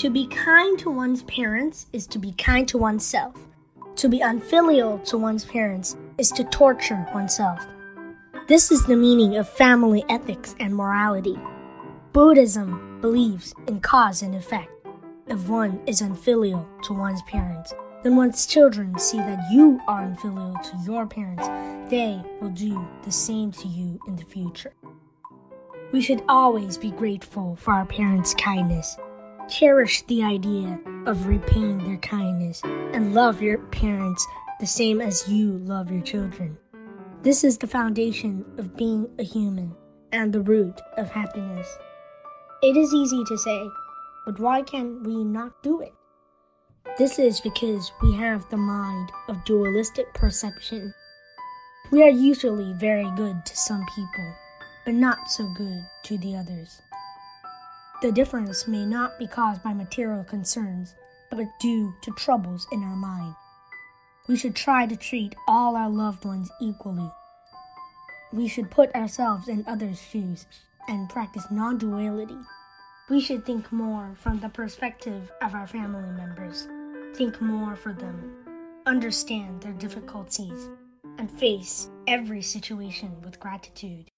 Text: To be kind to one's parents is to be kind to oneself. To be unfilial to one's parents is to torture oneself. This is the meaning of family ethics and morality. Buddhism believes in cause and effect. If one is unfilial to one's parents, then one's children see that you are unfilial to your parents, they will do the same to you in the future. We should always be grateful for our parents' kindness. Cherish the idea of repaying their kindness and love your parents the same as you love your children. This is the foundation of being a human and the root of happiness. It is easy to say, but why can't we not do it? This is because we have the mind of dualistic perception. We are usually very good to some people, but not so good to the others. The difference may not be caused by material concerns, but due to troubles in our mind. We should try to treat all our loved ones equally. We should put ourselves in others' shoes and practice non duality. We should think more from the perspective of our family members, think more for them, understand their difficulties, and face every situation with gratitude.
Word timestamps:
To 0.00 0.08
be 0.08 0.26
kind 0.28 0.78
to 0.78 0.88
one's 0.88 1.24
parents 1.24 1.84
is 1.92 2.06
to 2.06 2.18
be 2.18 2.32
kind 2.32 2.66
to 2.68 2.78
oneself. 2.78 3.36
To 3.96 4.08
be 4.08 4.22
unfilial 4.22 4.98
to 5.00 5.18
one's 5.18 5.44
parents 5.44 5.94
is 6.16 6.30
to 6.30 6.44
torture 6.44 7.06
oneself. 7.12 7.60
This 8.48 8.72
is 8.72 8.86
the 8.86 8.96
meaning 8.96 9.36
of 9.36 9.46
family 9.46 10.02
ethics 10.08 10.56
and 10.58 10.74
morality. 10.74 11.38
Buddhism 12.14 12.98
believes 13.02 13.52
in 13.68 13.80
cause 13.80 14.22
and 14.22 14.34
effect. 14.34 14.70
If 15.26 15.46
one 15.50 15.78
is 15.86 16.00
unfilial 16.00 16.66
to 16.84 16.94
one's 16.94 17.20
parents, 17.24 17.74
then 18.02 18.16
one's 18.16 18.46
children 18.46 18.98
see 18.98 19.18
that 19.18 19.52
you 19.52 19.82
are 19.86 20.04
unfilial 20.04 20.56
to 20.64 20.78
your 20.86 21.06
parents, 21.06 21.46
they 21.90 22.18
will 22.40 22.48
do 22.48 22.88
the 23.04 23.12
same 23.12 23.52
to 23.52 23.68
you 23.68 24.00
in 24.08 24.16
the 24.16 24.24
future. 24.24 24.72
We 25.92 26.00
should 26.00 26.22
always 26.26 26.78
be 26.78 26.90
grateful 26.90 27.56
for 27.56 27.74
our 27.74 27.84
parents' 27.84 28.32
kindness. 28.32 28.96
Cherish 29.50 30.02
the 30.02 30.22
idea 30.22 30.78
of 31.06 31.26
repaying 31.26 31.78
their 31.78 31.96
kindness 31.96 32.62
and 32.64 33.14
love 33.14 33.42
your 33.42 33.58
parents 33.58 34.24
the 34.60 34.66
same 34.66 35.00
as 35.00 35.28
you 35.28 35.58
love 35.58 35.90
your 35.90 36.02
children. 36.02 36.56
This 37.22 37.42
is 37.42 37.58
the 37.58 37.66
foundation 37.66 38.44
of 38.58 38.76
being 38.76 39.08
a 39.18 39.24
human 39.24 39.74
and 40.12 40.32
the 40.32 40.40
root 40.40 40.80
of 40.96 41.10
happiness. 41.10 41.66
It 42.62 42.76
is 42.76 42.94
easy 42.94 43.24
to 43.24 43.36
say, 43.38 43.68
but 44.24 44.38
why 44.38 44.62
can't 44.62 45.02
we 45.02 45.24
not 45.24 45.60
do 45.64 45.80
it? 45.80 45.94
This 46.96 47.18
is 47.18 47.40
because 47.40 47.90
we 48.02 48.14
have 48.14 48.48
the 48.50 48.56
mind 48.56 49.10
of 49.28 49.44
dualistic 49.44 50.14
perception. 50.14 50.94
We 51.90 52.04
are 52.04 52.08
usually 52.08 52.72
very 52.74 53.10
good 53.16 53.44
to 53.44 53.56
some 53.56 53.84
people, 53.96 54.32
but 54.84 54.94
not 54.94 55.28
so 55.28 55.52
good 55.56 55.82
to 56.04 56.18
the 56.18 56.36
others. 56.36 56.80
The 58.02 58.10
difference 58.10 58.66
may 58.66 58.86
not 58.86 59.18
be 59.18 59.26
caused 59.26 59.62
by 59.62 59.74
material 59.74 60.24
concerns, 60.24 60.94
but 61.30 61.46
due 61.60 61.92
to 62.00 62.10
troubles 62.12 62.66
in 62.72 62.82
our 62.82 62.96
mind. 62.96 63.34
We 64.26 64.36
should 64.36 64.56
try 64.56 64.86
to 64.86 64.96
treat 64.96 65.34
all 65.46 65.76
our 65.76 65.90
loved 65.90 66.24
ones 66.24 66.50
equally. 66.62 67.10
We 68.32 68.48
should 68.48 68.70
put 68.70 68.94
ourselves 68.94 69.48
in 69.48 69.64
others' 69.66 70.00
shoes 70.00 70.46
and 70.88 71.10
practice 71.10 71.44
non 71.50 71.76
duality. 71.76 72.38
We 73.10 73.20
should 73.20 73.44
think 73.44 73.70
more 73.70 74.14
from 74.16 74.40
the 74.40 74.48
perspective 74.48 75.30
of 75.42 75.54
our 75.54 75.66
family 75.66 76.10
members, 76.12 76.68
think 77.14 77.38
more 77.42 77.76
for 77.76 77.92
them, 77.92 78.32
understand 78.86 79.60
their 79.60 79.72
difficulties, 79.72 80.70
and 81.18 81.30
face 81.38 81.90
every 82.06 82.40
situation 82.40 83.20
with 83.20 83.40
gratitude. 83.40 84.10